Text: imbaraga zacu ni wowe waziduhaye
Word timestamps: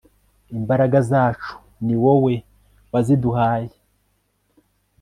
imbaraga 0.57 0.97
zacu 1.09 1.53
ni 1.85 1.95
wowe 2.03 2.33
waziduhaye 2.91 3.73